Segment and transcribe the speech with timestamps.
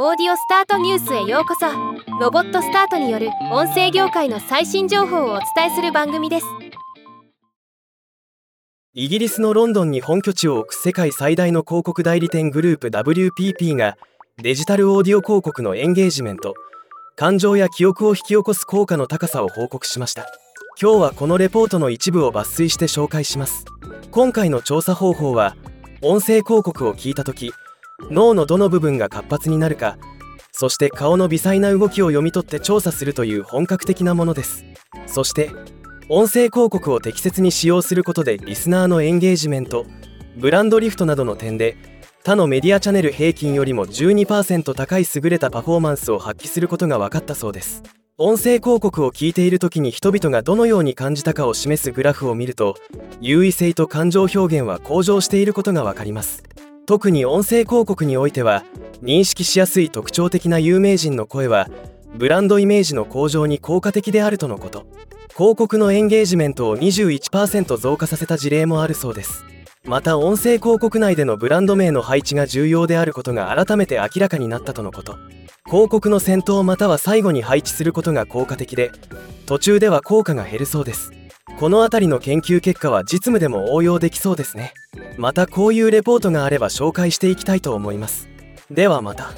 [0.00, 1.66] オーディオスタートニュースへようこそ。
[2.20, 6.46] ロボットスタートによる音声業界の最新情報をお伝えする番組です。
[8.94, 13.98] イギリスのロンドンに本拠地を置く世界最大の広告代理店グループ WPP が
[14.40, 16.54] デジタルオーディオ広告のエンゲージメント
[17.16, 20.28] 感情や記憶を引き起こす効果の高さを報告しました。
[20.80, 23.64] 今日はこのレポートの一部を抜粋して紹介します。
[24.12, 25.56] 今回の調査方法は
[26.02, 27.52] 音声広告を聞いた時
[28.10, 29.98] 脳のどの部分が活発になるか
[30.52, 34.64] そして顔の微細な動きを読み取って調査するという本格的なものです。
[35.06, 35.50] そして
[36.08, 39.86] 音声広告を適切に使用することでリスナーのエンゲージメント
[40.36, 41.76] ブランドリフトなどの点で
[42.24, 47.82] 他のメディアチャンネル平均よりも12%高い優れたパフォーマンスを発揮することが分かったそうです。
[48.16, 52.74] 音声広告を聞いている時に人々がどのように感じたかを示すグラフを見ると
[53.20, 56.42] 優位性と感情表現は向上していることが分かります。
[56.88, 58.64] 特に音声広告においては
[59.02, 61.68] 認識しやすい特徴的な有名人の声は
[62.16, 64.86] ブランドイメージの向上に効果的であるとのこと。
[65.36, 69.44] 広告のエンゲージメントを21%増加させた事例もあるそうです。
[69.84, 75.18] また音声広告内でのブランド名の配置が重要であることが改めて明らかになったとのこと。
[75.66, 78.92] 広告の先頭または最後に配置することが効果的で
[79.44, 81.12] 途中では効果が減るそうです。
[81.58, 84.72] この辺りの研究結果は実務でも応用できそうですね。
[85.18, 88.28] またこういうレポートがあれば紹介していきたいと思います。
[88.70, 89.32] ではまた。